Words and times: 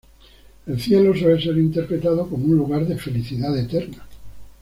El 0.65 0.81
Cielo 0.81 1.15
suele 1.15 1.39
ser 1.39 1.55
interpretado 1.59 2.27
como 2.27 2.45
un 2.45 2.57
lugar 2.57 2.87
de 2.87 2.97
felicidad 2.97 3.55
eterna. 3.55 4.03